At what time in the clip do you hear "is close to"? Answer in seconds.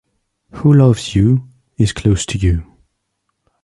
1.77-2.37